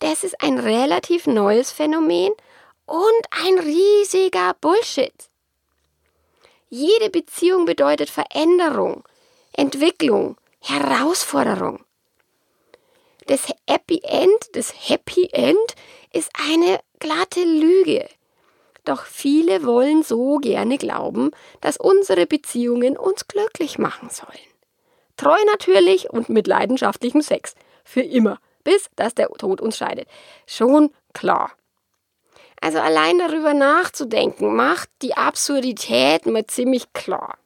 Das 0.00 0.24
ist 0.24 0.42
ein 0.42 0.58
relativ 0.58 1.28
neues 1.28 1.70
Phänomen 1.70 2.32
und 2.86 3.26
ein 3.46 3.60
riesiger 3.60 4.56
Bullshit. 4.60 5.29
Jede 6.72 7.10
Beziehung 7.10 7.64
bedeutet 7.64 8.10
Veränderung, 8.10 9.02
Entwicklung, 9.52 10.36
Herausforderung. 10.60 11.84
Das 13.26 13.48
Happy 13.68 14.00
End, 14.04 14.50
das 14.52 14.72
Happy 14.88 15.28
End 15.32 15.74
ist 16.12 16.30
eine 16.48 16.78
glatte 17.00 17.42
Lüge. 17.42 18.08
Doch 18.84 19.04
viele 19.04 19.64
wollen 19.64 20.04
so 20.04 20.36
gerne 20.38 20.78
glauben, 20.78 21.32
dass 21.60 21.76
unsere 21.76 22.26
Beziehungen 22.26 22.96
uns 22.96 23.26
glücklich 23.26 23.78
machen 23.78 24.08
sollen. 24.08 24.38
Treu 25.16 25.38
natürlich 25.46 26.08
und 26.10 26.28
mit 26.28 26.46
leidenschaftlichem 26.46 27.20
Sex. 27.20 27.56
Für 27.82 28.02
immer, 28.02 28.38
bis 28.62 28.88
dass 28.94 29.16
der 29.16 29.28
Tod 29.30 29.60
uns 29.60 29.76
scheidet. 29.76 30.08
Schon 30.46 30.94
klar. 31.14 31.50
Also 32.60 32.78
allein 32.78 33.18
darüber 33.18 33.54
nachzudenken, 33.54 34.54
macht 34.54 34.90
die 35.02 35.16
Absurdität 35.16 36.26
mal 36.26 36.46
ziemlich 36.46 36.92
klar. 36.92 37.38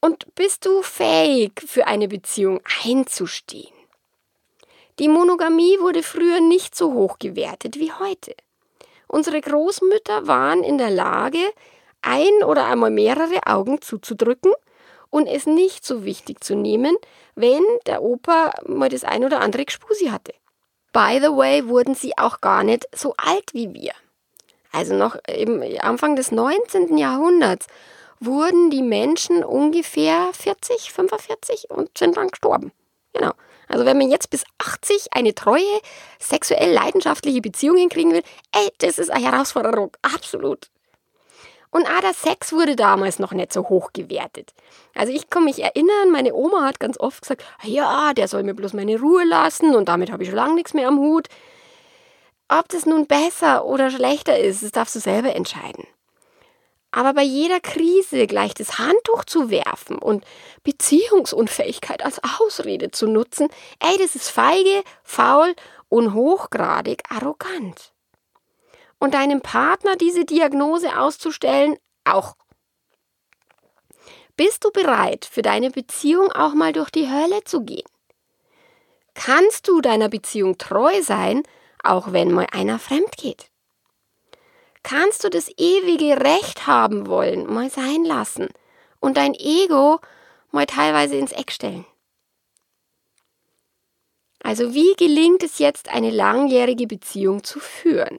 Und 0.00 0.34
bist 0.34 0.64
du 0.64 0.82
fähig, 0.82 1.52
für 1.66 1.86
eine 1.86 2.08
Beziehung 2.08 2.60
einzustehen? 2.84 3.74
Die 4.98 5.08
Monogamie 5.08 5.78
wurde 5.80 6.02
früher 6.02 6.40
nicht 6.40 6.74
so 6.74 6.94
hoch 6.94 7.18
gewertet 7.18 7.78
wie 7.78 7.92
heute. 7.92 8.34
Unsere 9.08 9.40
Großmütter 9.40 10.26
waren 10.26 10.64
in 10.64 10.78
der 10.78 10.90
Lage, 10.90 11.38
ein 12.00 12.44
oder 12.44 12.66
einmal 12.66 12.90
mehrere 12.90 13.46
Augen 13.46 13.82
zuzudrücken 13.82 14.52
und 15.10 15.26
es 15.26 15.46
nicht 15.46 15.84
so 15.84 16.04
wichtig 16.04 16.42
zu 16.42 16.54
nehmen, 16.54 16.96
wenn 17.34 17.62
der 17.86 18.02
Opa 18.02 18.52
mal 18.66 18.88
das 18.88 19.04
ein 19.04 19.24
oder 19.24 19.40
andere 19.40 19.64
Gspusi 19.64 20.06
hatte. 20.06 20.32
By 20.96 21.18
the 21.20 21.36
way, 21.36 21.68
wurden 21.68 21.94
sie 21.94 22.16
auch 22.16 22.40
gar 22.40 22.64
nicht 22.64 22.88
so 22.94 23.12
alt 23.18 23.52
wie 23.52 23.74
wir. 23.74 23.92
Also 24.72 24.94
noch 24.94 25.14
im 25.28 25.62
Anfang 25.80 26.16
des 26.16 26.32
19. 26.32 26.96
Jahrhunderts 26.96 27.66
wurden 28.18 28.70
die 28.70 28.80
Menschen 28.80 29.44
ungefähr 29.44 30.30
40, 30.32 30.90
45 30.90 31.68
und 31.68 31.98
sind 31.98 32.16
dann 32.16 32.28
gestorben. 32.28 32.72
Genau. 33.12 33.32
Also 33.68 33.84
wenn 33.84 33.98
man 33.98 34.10
jetzt 34.10 34.30
bis 34.30 34.44
80 34.56 35.08
eine 35.10 35.34
treue, 35.34 35.60
sexuell 36.18 36.72
leidenschaftliche 36.72 37.42
Beziehung 37.42 37.76
hinkriegen 37.76 38.12
will, 38.12 38.22
ey, 38.52 38.70
das 38.78 38.98
ist 38.98 39.10
eine 39.10 39.30
Herausforderung. 39.30 39.94
Absolut. 40.00 40.70
Und 41.76 41.86
auch 41.88 42.00
der 42.00 42.14
Sex 42.14 42.54
wurde 42.54 42.74
damals 42.74 43.18
noch 43.18 43.32
nicht 43.32 43.52
so 43.52 43.68
hoch 43.68 43.90
gewertet. 43.92 44.54
Also 44.94 45.12
ich 45.12 45.28
kann 45.28 45.44
mich 45.44 45.62
erinnern, 45.62 46.10
meine 46.10 46.32
Oma 46.32 46.64
hat 46.64 46.80
ganz 46.80 46.98
oft 46.98 47.20
gesagt, 47.20 47.44
ah 47.58 47.66
ja, 47.66 48.14
der 48.14 48.28
soll 48.28 48.44
mir 48.44 48.54
bloß 48.54 48.72
meine 48.72 48.98
Ruhe 48.98 49.26
lassen 49.26 49.76
und 49.76 49.90
damit 49.90 50.10
habe 50.10 50.22
ich 50.22 50.30
schon 50.30 50.36
lange 50.36 50.54
nichts 50.54 50.72
mehr 50.72 50.88
am 50.88 50.98
Hut. 50.98 51.28
Ob 52.48 52.66
das 52.70 52.86
nun 52.86 53.06
besser 53.06 53.66
oder 53.66 53.90
schlechter 53.90 54.38
ist, 54.38 54.62
das 54.62 54.72
darfst 54.72 54.94
du 54.94 55.00
selber 55.00 55.36
entscheiden. 55.36 55.86
Aber 56.92 57.12
bei 57.12 57.24
jeder 57.24 57.60
Krise 57.60 58.26
gleich 58.26 58.54
das 58.54 58.78
Handtuch 58.78 59.26
zu 59.26 59.50
werfen 59.50 59.98
und 59.98 60.24
Beziehungsunfähigkeit 60.62 62.02
als 62.02 62.22
Ausrede 62.40 62.90
zu 62.90 63.06
nutzen, 63.06 63.48
ey, 63.80 63.98
das 63.98 64.14
ist 64.14 64.30
feige, 64.30 64.82
faul 65.04 65.54
und 65.90 66.14
hochgradig 66.14 67.02
arrogant 67.10 67.92
und 68.98 69.14
deinem 69.14 69.40
Partner 69.40 69.96
diese 69.96 70.24
Diagnose 70.24 70.98
auszustellen 70.98 71.76
auch. 72.04 72.36
Bist 74.36 74.64
du 74.64 74.70
bereit, 74.70 75.24
für 75.24 75.42
deine 75.42 75.70
Beziehung 75.70 76.30
auch 76.32 76.54
mal 76.54 76.72
durch 76.72 76.90
die 76.90 77.10
Hölle 77.10 77.42
zu 77.44 77.62
gehen? 77.62 77.88
Kannst 79.14 79.66
du 79.66 79.80
deiner 79.80 80.10
Beziehung 80.10 80.58
treu 80.58 81.02
sein, 81.02 81.42
auch 81.82 82.12
wenn 82.12 82.32
mal 82.32 82.46
einer 82.52 82.78
fremd 82.78 83.16
geht? 83.16 83.50
Kannst 84.82 85.24
du 85.24 85.30
das 85.30 85.50
ewige 85.56 86.20
Recht 86.20 86.66
haben 86.66 87.06
wollen, 87.06 87.52
mal 87.52 87.70
sein 87.70 88.04
lassen 88.04 88.48
und 89.00 89.16
dein 89.16 89.34
Ego 89.34 90.00
mal 90.52 90.66
teilweise 90.66 91.16
ins 91.16 91.32
Eck 91.32 91.50
stellen? 91.50 91.86
Also 94.42 94.74
wie 94.74 94.94
gelingt 94.94 95.42
es 95.42 95.58
jetzt, 95.58 95.88
eine 95.88 96.10
langjährige 96.10 96.86
Beziehung 96.86 97.42
zu 97.42 97.58
führen? 97.58 98.18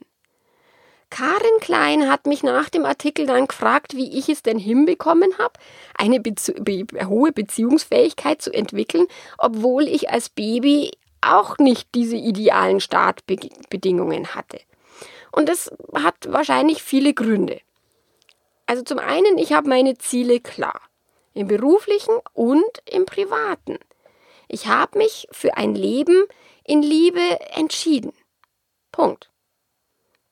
Karin 1.10 1.60
Klein 1.62 2.10
hat 2.10 2.28
mich 2.28 2.44
nach 2.44 2.70
dem 2.70 2.86
Artikel 2.86 3.26
dann 3.26 3.48
gefragt, 3.48 3.96
wie 3.96 4.18
ich 4.18 4.30
es 4.30 4.44
denn 4.44 4.60
hinbekommen 4.60 5.38
habe, 5.38 5.54
eine 5.98 6.20
Bezie 6.20 6.54
be 6.54 6.86
hohe 7.08 7.32
Beziehungsfähigkeit 7.32 8.42
zu 8.42 8.52
entwickeln, 8.54 9.08
obwohl 9.38 9.88
ich 9.88 10.10
als 10.10 10.30
Baby 10.30 10.92
auch 11.22 11.58
nicht 11.58 11.88
diese 11.96 12.18
idealen 12.18 12.80
Startbedingungen 12.80 14.36
hatte. 14.36 14.60
Und 15.32 15.50
das 15.50 15.72
hat 15.94 16.16
wahrscheinlich 16.28 16.84
viele 16.84 17.14
Gründe. 17.14 17.62
Also 18.66 18.84
zum 18.84 19.00
einen, 19.00 19.38
ich 19.38 19.54
habe 19.54 19.70
meine 19.70 19.98
Ziele 19.98 20.40
klar, 20.40 20.82
im 21.34 21.48
beruflichen 21.48 22.16
und 22.34 22.82
im 22.86 23.06
privaten. 23.06 23.78
Ich 24.48 24.68
habe 24.68 24.98
mich 24.98 25.28
für 25.32 25.56
ein 25.58 25.76
Leben 25.76 26.26
in 26.64 26.82
Liebe 26.82 27.22
entschieden. 27.52 28.14
Punkt. 28.92 29.30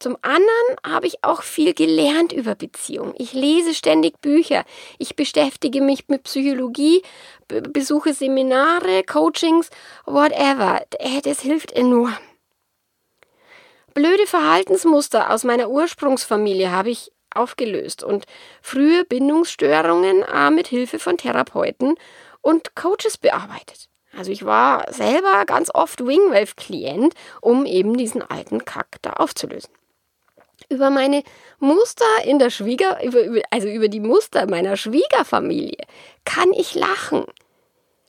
Zum 0.05 0.19
anderen 0.21 0.47
habe 0.85 1.07
ich 1.07 1.23
auch 1.23 1.41
viel 1.41 1.73
gelernt 1.73 2.31
über 2.31 2.53
Beziehungen. 2.53 3.15
Ich 3.17 3.33
lese 3.33 3.73
ständig 3.73 4.21
Bücher. 4.21 4.63
Ich 4.99 5.15
beschäftige 5.15 5.81
mich 5.81 6.07
mit 6.09 6.21
Psychologie, 6.21 7.01
besuche 7.47 8.13
Seminare, 8.13 9.01
Coachings, 9.03 9.71
whatever. 10.05 10.79
Äh, 10.99 11.21
das 11.23 11.41
hilft 11.41 11.71
enorm. 11.71 12.15
Blöde 13.95 14.27
Verhaltensmuster 14.27 15.31
aus 15.31 15.43
meiner 15.43 15.71
Ursprungsfamilie 15.71 16.71
habe 16.71 16.91
ich 16.91 17.11
aufgelöst 17.33 18.03
und 18.03 18.25
frühe 18.61 19.05
Bindungsstörungen 19.05 20.21
äh, 20.21 20.51
mit 20.51 20.67
Hilfe 20.67 20.99
von 20.99 21.17
Therapeuten 21.17 21.95
und 22.43 22.75
Coaches 22.75 23.17
bearbeitet. 23.17 23.89
Also 24.15 24.31
ich 24.31 24.45
war 24.45 24.85
selber 24.93 25.45
ganz 25.47 25.71
oft 25.73 26.05
Wingwave-Klient, 26.05 27.15
um 27.41 27.65
eben 27.65 27.97
diesen 27.97 28.21
alten 28.21 28.65
Kack 28.65 28.97
da 29.01 29.13
aufzulösen 29.13 29.73
über 30.69 30.89
meine 30.89 31.23
Muster 31.59 32.05
in 32.25 32.39
der 32.39 32.49
Schwieger, 32.49 33.03
über, 33.03 33.19
also 33.51 33.67
über 33.67 33.87
die 33.87 33.99
Muster 33.99 34.49
meiner 34.49 34.77
Schwiegerfamilie, 34.77 35.77
kann 36.25 36.51
ich 36.53 36.75
lachen. 36.75 37.25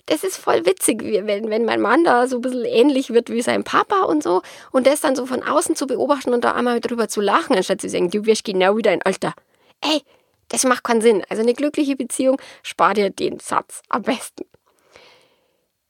Das 0.07 0.23
ist 0.23 0.37
voll 0.37 0.65
witzig, 0.67 1.03
wenn, 1.03 1.51
wenn 1.51 1.65
mein 1.65 1.81
Mann 1.81 2.05
da 2.05 2.29
so 2.29 2.37
ein 2.37 2.43
bisschen 2.43 2.65
ähnlich 2.65 3.11
wird 3.11 3.29
wie 3.29 3.43
sein 3.43 3.65
Papa 3.65 4.03
und 4.03 4.23
so 4.23 4.43
und 4.71 4.87
das 4.87 5.01
dann 5.01 5.17
so 5.17 5.27
von 5.27 5.43
außen 5.43 5.75
zu 5.75 5.89
beobachten 5.89 6.33
und 6.33 6.45
da 6.45 6.53
einmal 6.53 6.81
drüber 6.81 7.09
zu 7.09 7.21
lachen, 7.21 7.57
anstatt 7.57 7.81
zu 7.81 7.89
sagen, 7.89 8.11
du 8.11 8.25
wirst 8.25 8.45
genau 8.45 8.77
wie 8.77 8.83
dein 8.83 9.03
Alter. 9.03 9.35
ey, 9.81 10.03
das 10.49 10.65
macht 10.65 10.85
keinen 10.85 11.01
Sinn. 11.01 11.25
Also 11.29 11.43
eine 11.43 11.55
glückliche 11.55 11.97
Beziehung 11.97 12.41
spart 12.63 12.99
dir 12.99 13.11
den 13.11 13.41
Satz 13.41 13.83
am 13.89 14.03
besten. 14.03 14.45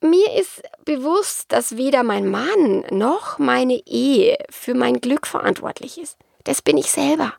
Mir 0.01 0.33
ist 0.39 0.63
bewusst, 0.85 1.53
dass 1.53 1.77
weder 1.77 2.03
mein 2.03 2.29
Mann 2.31 2.85
noch 2.91 3.39
meine 3.39 3.81
Ehe 3.87 4.37
für 4.51 4.75
mein 4.75 5.01
Glück 5.01 5.27
verantwortlich 5.27 5.99
ist. 5.99 6.17
Das 6.47 6.62
bin 6.62 6.79
ich 6.79 6.91
selber. 6.91 7.35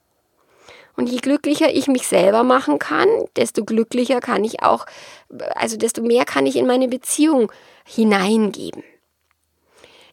Und 0.96 1.10
je 1.10 1.18
glücklicher 1.18 1.74
ich 1.74 1.88
mich 1.88 2.08
selber 2.08 2.44
machen 2.44 2.80
kann, 2.80 3.08
desto 3.36 3.64
glücklicher 3.64 4.20
kann 4.20 4.44
ich 4.44 4.64
auch, 4.64 4.86
also 5.56 5.78
desto 5.78 6.02
mehr 6.02 6.26
kann 6.26 6.46
ich 6.46 6.56
in 6.56 6.66
meine 6.66 6.88
Beziehung 6.88 7.52
hineingeben. 7.86 8.84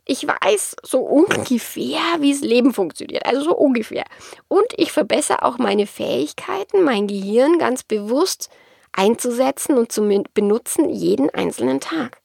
Ich 0.06 0.26
weiß 0.26 0.76
so 0.82 1.00
ungefähr, 1.00 2.00
wie 2.20 2.32
das 2.32 2.42
Leben 2.42 2.74
funktioniert. 2.74 3.24
Also 3.24 3.42
so 3.42 3.56
ungefähr. 3.56 4.04
Und 4.48 4.66
ich 4.76 4.92
verbessere 4.92 5.42
auch 5.42 5.56
meine 5.56 5.86
Fähigkeiten, 5.86 6.84
mein 6.84 7.06
Gehirn 7.06 7.58
ganz 7.58 7.82
bewusst 7.82 8.50
einzusetzen 8.92 9.78
und 9.78 9.90
zu 9.90 10.02
benutzen 10.34 10.90
jeden 10.90 11.30
einzelnen 11.30 11.80
Tag. 11.80 12.20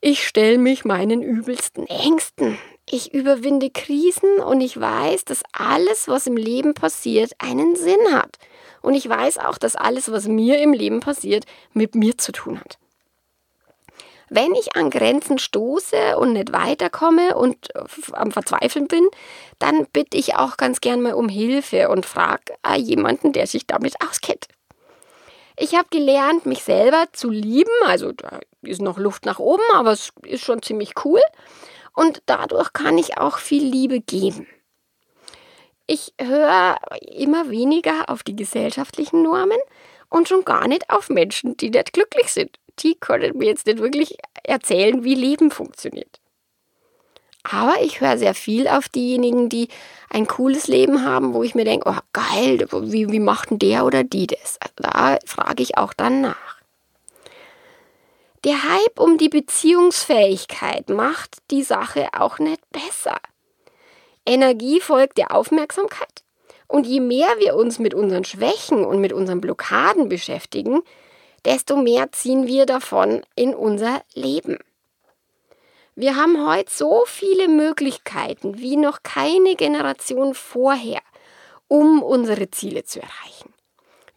Ich 0.00 0.26
stelle 0.26 0.58
mich 0.58 0.84
meinen 0.84 1.22
übelsten 1.22 1.86
Ängsten. 1.88 2.56
Ich 2.92 3.14
überwinde 3.14 3.70
Krisen 3.70 4.40
und 4.40 4.60
ich 4.60 4.80
weiß, 4.80 5.24
dass 5.24 5.42
alles, 5.52 6.08
was 6.08 6.26
im 6.26 6.36
Leben 6.36 6.74
passiert, 6.74 7.32
einen 7.38 7.76
Sinn 7.76 8.12
hat. 8.12 8.36
Und 8.82 8.94
ich 8.94 9.08
weiß 9.08 9.38
auch, 9.38 9.58
dass 9.58 9.76
alles, 9.76 10.10
was 10.10 10.26
mir 10.26 10.58
im 10.60 10.72
Leben 10.72 10.98
passiert, 10.98 11.44
mit 11.72 11.94
mir 11.94 12.18
zu 12.18 12.32
tun 12.32 12.58
hat. 12.58 12.78
Wenn 14.28 14.54
ich 14.54 14.74
an 14.74 14.90
Grenzen 14.90 15.38
stoße 15.38 16.16
und 16.16 16.32
nicht 16.32 16.52
weiterkomme 16.52 17.36
und 17.36 17.68
am 18.12 18.32
Verzweifeln 18.32 18.88
bin, 18.88 19.08
dann 19.60 19.86
bitte 19.92 20.16
ich 20.16 20.34
auch 20.34 20.56
ganz 20.56 20.80
gern 20.80 21.00
mal 21.00 21.14
um 21.14 21.28
Hilfe 21.28 21.90
und 21.90 22.06
frage 22.06 22.54
äh, 22.66 22.76
jemanden, 22.76 23.32
der 23.32 23.46
sich 23.46 23.68
damit 23.68 23.94
auskennt. 24.08 24.46
Ich 25.56 25.74
habe 25.74 25.88
gelernt, 25.90 26.46
mich 26.46 26.64
selber 26.64 27.06
zu 27.12 27.28
lieben. 27.28 27.70
Also 27.86 28.12
da 28.12 28.40
ist 28.62 28.80
noch 28.80 28.98
Luft 28.98 29.26
nach 29.26 29.38
oben, 29.38 29.62
aber 29.74 29.92
es 29.92 30.12
ist 30.22 30.44
schon 30.44 30.62
ziemlich 30.62 30.92
cool. 31.04 31.20
Und 32.00 32.22
dadurch 32.26 32.72
kann 32.72 32.96
ich 32.96 33.18
auch 33.18 33.38
viel 33.38 33.64
Liebe 33.64 34.00
geben. 34.00 34.46
Ich 35.86 36.14
höre 36.20 36.78
immer 37.02 37.50
weniger 37.50 38.08
auf 38.08 38.22
die 38.22 38.36
gesellschaftlichen 38.36 39.22
Normen 39.22 39.58
und 40.08 40.28
schon 40.28 40.44
gar 40.44 40.68
nicht 40.68 40.88
auf 40.88 41.08
Menschen, 41.08 41.56
die 41.56 41.70
nicht 41.70 41.92
glücklich 41.92 42.32
sind 42.32 42.60
die 42.82 42.94
können 42.94 43.36
mir 43.36 43.46
jetzt 43.46 43.66
nicht 43.66 43.78
wirklich 43.78 44.16
erzählen, 44.42 45.04
wie 45.04 45.14
Leben 45.14 45.50
funktioniert. 45.50 46.20
Aber 47.42 47.76
ich 47.82 48.00
höre 48.00 48.18
sehr 48.18 48.34
viel 48.34 48.68
auf 48.68 48.88
diejenigen, 48.88 49.48
die 49.48 49.68
ein 50.10 50.26
cooles 50.26 50.68
Leben 50.68 51.04
haben, 51.04 51.32
wo 51.32 51.42
ich 51.42 51.54
mir 51.54 51.64
denke, 51.64 51.88
oh 51.88 51.98
geil, 52.12 52.66
wie, 52.70 53.10
wie 53.10 53.20
macht 53.20 53.50
denn 53.50 53.58
der 53.58 53.86
oder 53.86 54.04
die 54.04 54.26
das? 54.26 54.58
Da 54.76 55.18
frage 55.24 55.62
ich 55.62 55.78
auch 55.78 55.94
dann 55.94 56.20
nach. 56.20 56.49
Der 58.44 58.62
Hype 58.62 58.98
um 58.98 59.18
die 59.18 59.28
Beziehungsfähigkeit 59.28 60.88
macht 60.88 61.38
die 61.50 61.62
Sache 61.62 62.08
auch 62.12 62.38
nicht 62.38 62.62
besser. 62.70 63.18
Energie 64.24 64.80
folgt 64.80 65.18
der 65.18 65.34
Aufmerksamkeit. 65.34 66.24
Und 66.66 66.86
je 66.86 67.00
mehr 67.00 67.28
wir 67.38 67.54
uns 67.54 67.78
mit 67.78 67.92
unseren 67.92 68.24
Schwächen 68.24 68.84
und 68.84 69.00
mit 69.00 69.12
unseren 69.12 69.42
Blockaden 69.42 70.08
beschäftigen, 70.08 70.82
desto 71.44 71.76
mehr 71.76 72.12
ziehen 72.12 72.46
wir 72.46 72.64
davon 72.64 73.22
in 73.34 73.54
unser 73.54 74.02
Leben. 74.14 74.58
Wir 75.94 76.16
haben 76.16 76.46
heute 76.48 76.72
so 76.72 77.04
viele 77.06 77.46
Möglichkeiten 77.46 78.56
wie 78.56 78.76
noch 78.76 79.02
keine 79.02 79.54
Generation 79.54 80.32
vorher, 80.32 81.00
um 81.68 82.02
unsere 82.02 82.50
Ziele 82.50 82.84
zu 82.84 83.00
erreichen. 83.00 83.52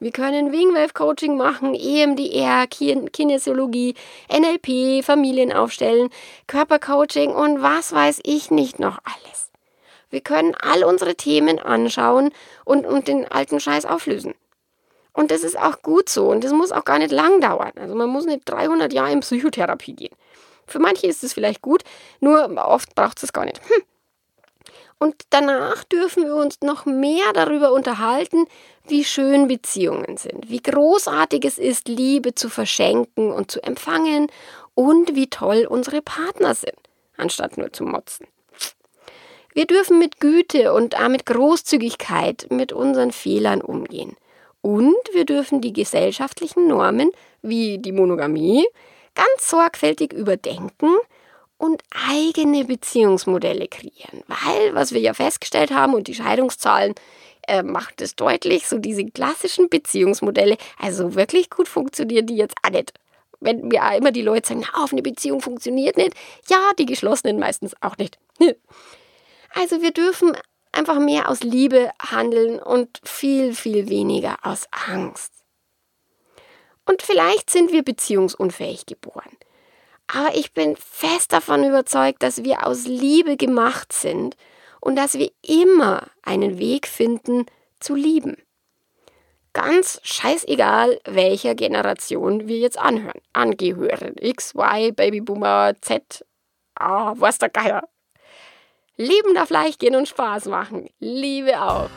Wir 0.03 0.11
können 0.11 0.51
Wingwave 0.51 0.93
Coaching 0.93 1.37
machen, 1.37 1.73
EMDR, 1.73 2.67
Kinesiologie, 2.67 3.95
NLP, 4.29 5.01
Familien 5.01 5.53
aufstellen, 5.53 6.09
Körpercoaching 6.47 7.31
und 7.31 7.61
was 7.61 7.93
weiß 7.93 8.19
ich 8.25 8.51
nicht 8.51 8.79
noch 8.79 8.99
alles. 9.05 9.49
Wir 10.09 10.19
können 10.19 10.55
all 10.55 10.83
unsere 10.83 11.15
Themen 11.15 11.57
anschauen 11.57 12.31
und, 12.65 12.85
und 12.85 13.07
den 13.07 13.31
alten 13.31 13.61
Scheiß 13.61 13.85
auflösen. 13.85 14.33
Und 15.13 15.31
das 15.31 15.45
ist 15.45 15.57
auch 15.57 15.81
gut 15.81 16.09
so 16.09 16.27
und 16.31 16.43
das 16.43 16.51
muss 16.51 16.73
auch 16.73 16.83
gar 16.83 16.99
nicht 16.99 17.13
lang 17.13 17.39
dauern. 17.39 17.71
Also 17.79 17.95
man 17.95 18.09
muss 18.09 18.25
nicht 18.25 18.41
300 18.43 18.91
Jahre 18.91 19.13
in 19.13 19.21
Psychotherapie 19.21 19.95
gehen. 19.95 20.15
Für 20.67 20.79
manche 20.79 21.07
ist 21.07 21.23
es 21.23 21.31
vielleicht 21.31 21.61
gut, 21.61 21.85
nur 22.19 22.53
oft 22.57 22.93
braucht 22.93 23.23
es 23.23 23.31
gar 23.31 23.45
nicht. 23.45 23.61
Hm. 23.69 23.83
Und 25.03 25.15
danach 25.31 25.83
dürfen 25.83 26.23
wir 26.23 26.35
uns 26.35 26.61
noch 26.61 26.85
mehr 26.85 27.33
darüber 27.33 27.73
unterhalten, 27.73 28.45
wie 28.87 29.03
schön 29.03 29.49
Beziehungen 29.49 30.15
sind, 30.15 30.49
wie 30.49 30.61
großartig 30.63 31.43
es 31.43 31.57
ist, 31.57 31.89
Liebe 31.89 32.35
zu 32.35 32.47
verschenken 32.47 33.33
und 33.33 33.51
zu 33.51 33.61
empfangen 33.61 34.27
und 34.75 35.13
wie 35.13 35.29
toll 35.29 35.67
unsere 35.69 36.01
Partner 36.01 36.55
sind, 36.55 36.77
anstatt 37.17 37.57
nur 37.57 37.73
zu 37.73 37.83
motzen. 37.83 38.27
Wir 39.53 39.65
dürfen 39.65 39.99
mit 39.99 40.21
Güte 40.21 40.71
und 40.71 40.95
mit 41.09 41.25
Großzügigkeit 41.25 42.47
mit 42.49 42.71
unseren 42.71 43.11
Fehlern 43.11 43.59
umgehen. 43.59 44.15
Und 44.61 44.95
wir 45.11 45.25
dürfen 45.25 45.59
die 45.59 45.73
gesellschaftlichen 45.73 46.67
Normen 46.67 47.11
wie 47.41 47.77
die 47.77 47.91
Monogamie 47.91 48.65
ganz 49.15 49.49
sorgfältig 49.49 50.13
überdenken 50.13 50.95
und 51.63 51.81
eigene 52.09 52.65
Beziehungsmodelle 52.65 53.69
kreieren. 53.69 54.21
Weil, 54.27 54.75
was 54.75 54.91
wir 54.91 54.99
ja 54.99 55.13
festgestellt 55.13 55.71
haben 55.71 55.93
und 55.93 56.09
die 56.09 56.13
Scheidungszahlen 56.13 56.93
äh, 57.47 57.63
macht 57.63 58.01
es 58.01 58.17
deutlich, 58.17 58.67
so 58.67 58.79
diese 58.79 59.05
klassischen 59.05 59.69
Beziehungsmodelle, 59.69 60.57
also 60.77 61.15
wirklich 61.15 61.49
gut 61.49 61.69
funktionieren 61.69 62.27
die 62.27 62.35
jetzt 62.35 62.55
auch 62.63 62.71
nicht. 62.71 62.91
Wenn 63.39 63.69
mir 63.69 63.81
immer 63.95 64.11
die 64.11 64.21
Leute 64.21 64.49
sagen, 64.49 64.65
na, 64.65 64.83
auf 64.83 64.91
eine 64.91 65.01
Beziehung 65.01 65.39
funktioniert 65.39 65.95
nicht, 65.95 66.13
ja, 66.49 66.59
die 66.77 66.85
geschlossenen 66.85 67.39
meistens 67.39 67.73
auch 67.81 67.97
nicht. 67.97 68.19
Also 69.55 69.83
wir 69.83 69.91
dürfen 69.91 70.35
einfach 70.71 70.97
mehr 70.97 71.29
aus 71.29 71.41
Liebe 71.41 71.91
handeln 72.01 72.59
und 72.59 72.99
viel, 73.03 73.53
viel 73.53 73.87
weniger 73.87 74.37
aus 74.41 74.65
Angst. 74.71 75.31
Und 76.87 77.03
vielleicht 77.03 77.51
sind 77.51 77.71
wir 77.71 77.83
beziehungsunfähig 77.83 78.87
geboren. 78.87 79.37
Aber 80.15 80.35
ich 80.35 80.53
bin 80.53 80.75
fest 80.75 81.33
davon 81.33 81.63
überzeugt, 81.63 82.21
dass 82.21 82.43
wir 82.43 82.67
aus 82.67 82.85
Liebe 82.85 83.35
gemacht 83.35 83.91
sind 83.91 84.35
und 84.79 84.95
dass 84.95 85.15
wir 85.15 85.31
immer 85.41 86.07
einen 86.21 86.59
Weg 86.59 86.87
finden 86.87 87.45
zu 87.79 87.95
lieben. 87.95 88.37
Ganz 89.53 89.99
scheißegal, 90.03 90.99
welcher 91.05 91.55
Generation 91.55 92.47
wir 92.47 92.57
jetzt 92.57 92.77
anhören, 92.77 93.21
angehören. 93.33 94.15
X, 94.19 94.53
Y, 94.55 94.93
Babyboomer, 94.95 95.73
Z, 95.81 96.25
ah, 96.75 97.13
was 97.17 97.37
der 97.37 97.49
Geier. 97.49 97.87
Leben 98.97 99.33
darf 99.33 99.49
leicht 99.49 99.79
gehen 99.79 99.95
und 99.95 100.07
Spaß 100.07 100.45
machen. 100.45 100.89
Liebe 100.99 101.59
auch. 101.61 101.89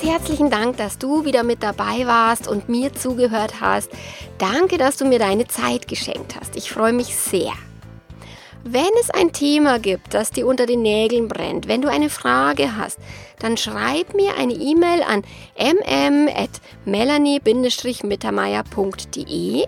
Ganz 0.00 0.12
herzlichen 0.12 0.48
Dank, 0.48 0.78
dass 0.78 0.96
du 0.96 1.26
wieder 1.26 1.42
mit 1.42 1.62
dabei 1.62 2.06
warst 2.06 2.48
und 2.48 2.70
mir 2.70 2.94
zugehört 2.94 3.60
hast. 3.60 3.90
Danke, 4.38 4.78
dass 4.78 4.96
du 4.96 5.04
mir 5.04 5.18
deine 5.18 5.46
Zeit 5.46 5.88
geschenkt 5.88 6.36
hast. 6.40 6.56
Ich 6.56 6.72
freue 6.72 6.94
mich 6.94 7.14
sehr. 7.14 7.52
Wenn 8.64 8.88
es 8.98 9.10
ein 9.10 9.32
Thema 9.32 9.78
gibt, 9.78 10.14
das 10.14 10.30
dir 10.30 10.46
unter 10.46 10.64
den 10.64 10.80
Nägeln 10.80 11.28
brennt, 11.28 11.68
wenn 11.68 11.82
du 11.82 11.90
eine 11.90 12.08
Frage 12.08 12.78
hast, 12.78 12.98
dann 13.40 13.58
schreib 13.58 14.14
mir 14.14 14.38
eine 14.38 14.54
E-Mail 14.54 15.02
an 15.02 15.22
mm.melanie-mittermeier.de 16.86 19.66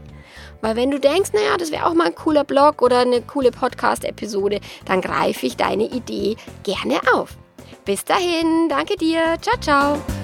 weil 0.62 0.76
wenn 0.76 0.92
du 0.92 0.98
denkst, 0.98 1.32
naja, 1.34 1.58
das 1.58 1.72
wäre 1.72 1.84
auch 1.84 1.92
mal 1.92 2.06
ein 2.06 2.14
cooler 2.14 2.44
Blog 2.44 2.80
oder 2.80 3.00
eine 3.00 3.20
coole 3.20 3.50
Podcast-Episode, 3.50 4.60
dann 4.86 5.02
greife 5.02 5.44
ich 5.44 5.56
deine 5.56 5.90
Idee 5.90 6.36
gerne 6.62 7.00
auf. 7.12 7.36
Bis 7.84 8.04
dahin, 8.04 8.68
danke 8.68 8.96
dir, 8.96 9.36
ciao, 9.40 9.56
ciao. 9.60 10.21